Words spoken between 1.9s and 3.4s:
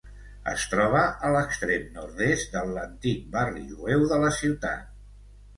nord-est de l'antic